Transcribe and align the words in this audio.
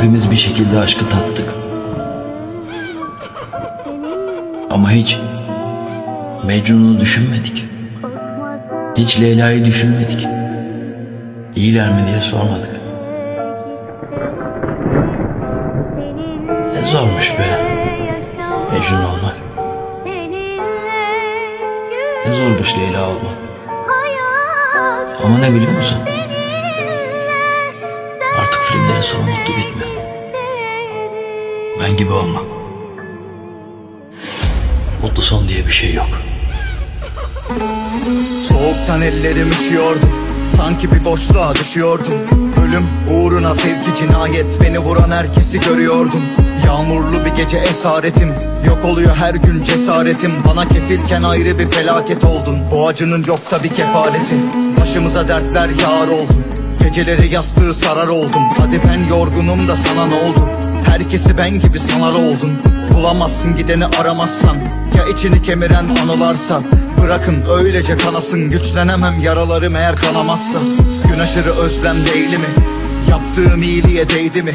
Hepimiz 0.00 0.30
bir 0.30 0.36
şekilde 0.36 0.78
aşkı 0.78 1.08
tattık. 1.08 1.48
Ama 4.70 4.90
hiç 4.90 5.18
Mecnun'u 6.46 7.00
düşünmedik. 7.00 7.64
Hiç 8.96 9.20
Leyla'yı 9.20 9.64
düşünmedik. 9.64 10.26
İyiler 11.56 11.88
mi 11.88 12.06
diye 12.08 12.20
sormadık. 12.20 12.80
Ne 16.74 16.84
zormuş 16.84 17.38
be 17.38 17.64
Mecnun 18.72 19.04
olmak. 19.04 19.36
Ne 22.26 22.32
zormuş 22.32 22.78
Leyla 22.78 23.08
olmak. 23.08 23.36
Ama 25.24 25.38
ne 25.38 25.54
biliyor 25.54 25.72
musun? 25.72 25.98
Artık 28.40 28.60
filmlerin 28.60 29.00
sonu 29.00 29.22
mutlu 29.22 29.56
bitmiyor. 29.56 29.99
Ben 31.78 31.96
gibi 31.96 32.12
olma. 32.12 32.40
Mutlu 35.02 35.22
son 35.22 35.48
diye 35.48 35.66
bir 35.66 35.72
şey 35.72 35.94
yok. 35.94 36.08
Soğuktan 38.48 39.02
ellerim 39.02 39.50
üşüyordu. 39.52 40.06
Sanki 40.56 40.92
bir 40.92 41.04
boşluğa 41.04 41.54
düşüyordum. 41.54 42.14
Ölüm 42.66 42.84
uğruna 43.10 43.54
sevgi 43.54 43.94
cinayet. 43.98 44.60
Beni 44.60 44.78
vuran 44.78 45.10
herkesi 45.10 45.60
görüyordum. 45.60 46.22
Yağmurlu 46.66 47.24
bir 47.24 47.42
gece 47.42 47.58
esaretim. 47.58 48.34
Yok 48.66 48.84
oluyor 48.84 49.16
her 49.16 49.34
gün 49.34 49.64
cesaretim. 49.64 50.32
Bana 50.46 50.68
kefilken 50.68 51.22
ayrı 51.22 51.58
bir 51.58 51.70
felaket 51.70 52.24
oldun. 52.24 52.58
Bu 52.72 52.88
acının 52.88 53.24
yok 53.24 53.50
da 53.50 53.62
bir 53.62 53.68
kefaleti. 53.68 54.34
Başımıza 54.80 55.28
dertler 55.28 55.68
yağar 55.68 56.08
oldu 56.08 56.32
Geceleri 56.82 57.34
yastığı 57.34 57.74
sarar 57.74 58.08
oldum. 58.08 58.42
Hadi 58.58 58.80
ben 58.88 59.16
yorgunum 59.16 59.68
da 59.68 59.76
sana 59.76 60.06
ne 60.06 60.14
oldu 60.14 60.48
Herkesi 60.90 61.38
ben 61.38 61.60
gibi 61.60 61.78
sanar 61.78 62.12
oldun 62.12 62.58
Bulamazsın 62.94 63.56
gideni 63.56 63.86
aramazsan. 63.86 64.56
Ya 64.96 65.06
içini 65.14 65.42
kemiren 65.42 65.88
anılarsa? 66.02 66.62
Bırakın 67.02 67.44
öylece 67.50 67.96
kanasın. 67.96 68.50
Güçlenemem 68.50 69.18
yaralarım 69.18 69.76
eğer 69.76 69.96
kanamazsa. 69.96 70.58
Gün 71.08 71.18
aşırı 71.18 71.50
özlem 71.50 71.96
değil 72.14 72.30
mi? 72.30 72.46
Yaptığım 73.10 73.62
iyiliğe 73.62 74.08
değdi 74.08 74.42
mi? 74.42 74.52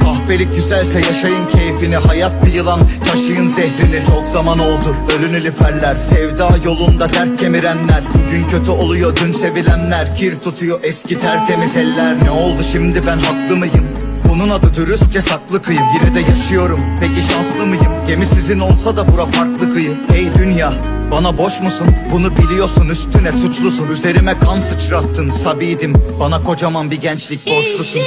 Kahpelik 0.00 0.54
güzelse 0.54 1.00
yaşayın 1.00 1.46
keyfini. 1.46 1.96
Hayat 1.96 2.46
bir 2.46 2.52
yılan 2.52 2.80
taşıyın 3.10 3.48
zehrini. 3.48 4.06
Çok 4.06 4.28
zaman 4.28 4.58
oldu 4.58 4.96
ölün 5.18 5.34
eliferler 5.34 5.96
Sevda 5.96 6.50
yolunda 6.64 7.14
dert 7.14 7.40
kemirenler. 7.40 8.02
Bugün 8.14 8.48
kötü 8.50 8.70
oluyor 8.70 9.16
dün 9.16 9.32
sevilenler. 9.32 10.16
Kir 10.16 10.34
tutuyor 10.34 10.80
eski 10.82 11.20
tertemiz 11.20 11.76
eller. 11.76 12.24
Ne 12.24 12.30
oldu 12.30 12.62
şimdi 12.72 13.06
ben 13.06 13.18
haklı 13.18 13.56
mıyım? 13.56 14.09
Bunun 14.30 14.50
adı 14.50 14.74
dürüstçe 14.74 15.20
saklı 15.20 15.62
kıyım. 15.62 15.82
Yine 15.94 16.14
de 16.14 16.30
yaşıyorum. 16.30 16.80
Peki 17.00 17.28
şanslı 17.32 17.66
mıyım? 17.66 17.92
Gemi 18.06 18.26
sizin 18.26 18.58
olsa 18.58 18.96
da 18.96 19.12
bura 19.12 19.26
farklı 19.26 19.72
kıyı 19.74 19.90
Ey 20.14 20.28
dünya 20.38 20.72
bana 21.10 21.38
boş 21.38 21.60
musun? 21.60 21.86
Bunu 22.12 22.36
biliyorsun 22.36 22.88
üstüne 22.88 23.32
suçlusun. 23.32 23.88
Üzerime 23.88 24.38
kan 24.38 24.60
sıçrattın 24.60 25.30
sabiydim 25.30 25.94
Bana 26.20 26.42
kocaman 26.42 26.90
bir 26.90 27.00
gençlik 27.00 27.46
borçlusun 27.46 28.00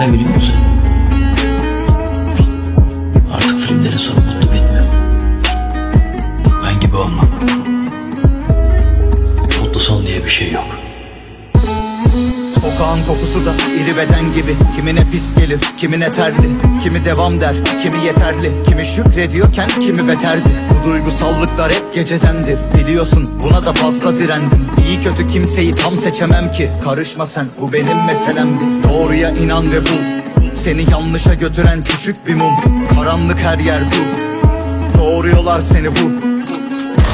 Ama 0.00 0.08
ne 0.08 0.14
biliyor 0.14 0.34
musun? 0.34 0.54
Artık 0.54 0.69
Sokağın 12.80 13.04
kokusu 13.06 13.46
da 13.46 13.52
iri 13.82 13.96
beden 13.96 14.34
gibi. 14.34 14.56
Kimine 14.76 15.10
pis 15.10 15.34
gelir, 15.34 15.60
kimine 15.76 16.12
terli. 16.12 16.48
Kimi 16.82 17.04
devam 17.04 17.40
der, 17.40 17.54
kimi 17.82 18.04
yeterli. 18.04 18.52
Kimi 18.66 18.86
şükrediyorken 18.86 19.68
kimi 19.80 20.08
beterdi 20.08 20.48
Bu 20.70 20.90
duygusallıklar 20.90 21.72
hep 21.72 21.94
gecedendir. 21.94 22.58
Biliyorsun 22.74 23.28
buna 23.42 23.66
da 23.66 23.72
fazla 23.72 24.18
direndim 24.18 24.66
İyi 24.86 25.00
kötü 25.00 25.26
kimseyi 25.26 25.74
tam 25.74 25.96
seçemem 25.96 26.52
ki. 26.52 26.70
Karışma 26.84 27.26
sen 27.26 27.46
bu 27.60 27.72
benim 27.72 28.06
meselemdi. 28.06 28.64
Doğruya 28.88 29.30
inan 29.30 29.72
ve 29.72 29.82
bul. 29.82 30.22
Seni 30.56 30.90
yanlışa 30.90 31.34
götüren 31.34 31.84
küçük 31.84 32.26
bir 32.26 32.34
mum. 32.34 32.54
Karanlık 32.94 33.38
her 33.38 33.58
yer 33.58 33.80
dur 33.80 34.20
Doğruyorlar 34.98 35.60
seni 35.60 35.88
vur 35.88 36.39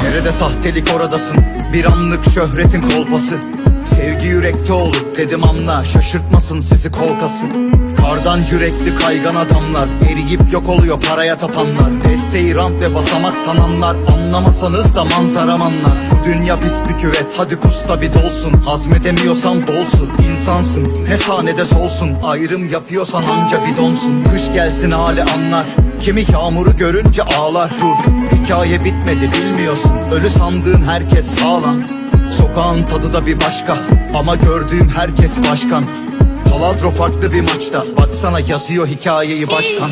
Nerede 0.07 0.31
sahtelik 0.31 0.95
oradasın? 0.95 1.37
Bir 1.73 1.85
anlık 1.85 2.29
şöhretin 2.29 2.81
kolpası. 2.81 3.39
Sevgi 3.85 4.27
yürekte 4.27 4.73
olur 4.73 5.05
dedim 5.17 5.43
anla 5.43 5.85
Şaşırtmasın 5.85 6.59
sizi 6.59 6.91
kolkası. 6.91 7.45
Kardan 7.97 8.39
yürekli 8.51 8.95
kaygan 8.95 9.35
adamlar 9.35 9.87
Eriyip 10.11 10.53
yok 10.53 10.69
oluyor 10.69 10.99
paraya 11.01 11.37
tapanlar. 11.37 12.03
Desteği 12.03 12.55
rant 12.55 12.83
ve 12.83 12.95
basamak 12.95 13.35
sananlar 13.35 13.95
Anlamasanız 14.13 14.95
da 14.95 15.05
manzaram 15.05 15.61
anlar 15.61 15.97
Bu 16.06 16.06
dünya 16.27 16.59
pis 16.59 16.73
bir 16.89 17.01
küvet. 17.01 17.25
Hadi 17.37 17.55
kusta 17.55 18.01
bir 18.01 18.13
dolsun. 18.13 18.53
Hazmedemiyorsan 18.53 19.67
dolsun 19.67 20.09
insansın. 20.31 21.05
Ne 21.09 21.17
sahnede 21.17 21.65
solsun. 21.65 22.09
Ayrım 22.23 22.71
yapıyorsan 22.71 23.23
anca 23.23 23.59
bidonsun 23.65 24.23
Kış 24.31 24.53
gelsin 24.53 24.91
hali 24.91 25.23
anlar. 25.23 25.65
Kimi 26.01 26.23
yağmuru 26.31 26.77
görünce 26.77 27.23
ağlar. 27.23 27.71
Dur 27.81 28.11
Hikaye 28.37 28.83
bitmedi 28.83 29.29
bilmiyorsun. 29.33 29.91
Ölü 30.11 30.29
sandığın 30.29 30.81
herkes 30.81 31.25
sağlam. 31.25 31.77
Sokağın 32.31 32.83
tadı 32.83 33.13
da 33.13 33.25
bir 33.25 33.39
başka. 33.41 33.77
Ama 34.15 34.35
gördüğüm 34.35 34.89
herkes 34.89 35.31
başkan. 35.51 35.83
Taladro 36.49 36.91
farklı 36.91 37.31
bir 37.31 37.41
maçta. 37.41 37.85
Baksana 37.97 38.39
yazıyor 38.39 38.87
hikayeyi 38.87 39.47
baştan 39.47 39.89